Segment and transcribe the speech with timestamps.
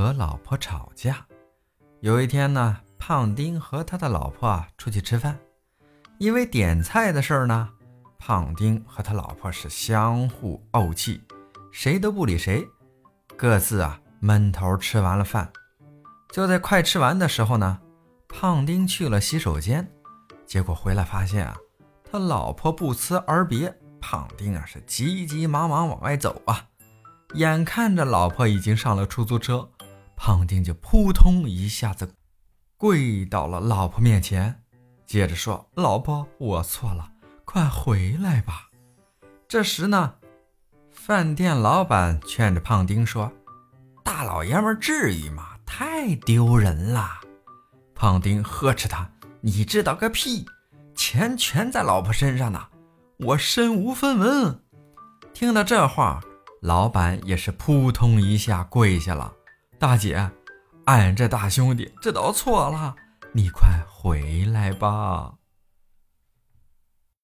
[0.00, 1.26] 和老婆吵架。
[2.00, 5.38] 有一天呢，胖丁和他的老婆啊出去吃饭，
[6.16, 7.68] 因为点菜的事儿呢，
[8.18, 11.22] 胖丁和他老婆是相互怄气，
[11.70, 12.66] 谁都不理谁，
[13.36, 15.52] 各自啊闷头吃完了饭。
[16.32, 17.78] 就在快吃完的时候呢，
[18.26, 19.86] 胖丁去了洗手间，
[20.46, 21.54] 结果回来发现啊，
[22.10, 23.76] 他老婆不辞而别。
[24.00, 26.64] 胖丁啊是急急忙忙往外走啊，
[27.34, 29.68] 眼看着老婆已经上了出租车，
[30.22, 32.14] 胖丁就扑通一下子
[32.76, 34.62] 跪到了老婆面前，
[35.06, 37.10] 接着说：“老婆，我错了，
[37.46, 38.68] 快回来吧。”
[39.48, 40.16] 这时呢，
[40.90, 43.32] 饭店老板劝着胖丁说
[44.04, 45.56] ：“大老爷们至于吗？
[45.64, 47.08] 太丢人了。”
[47.96, 50.44] 胖丁呵斥他：“你知道个屁！
[50.94, 52.68] 钱全在老婆身上呢。”
[53.20, 54.62] 我身无分文。
[55.32, 56.20] 听到这话，
[56.60, 59.32] 老板也是扑通一下跪下了。
[59.80, 60.30] 大姐，
[60.84, 62.94] 俺这大兄弟知道错了，
[63.32, 65.39] 你快回来吧。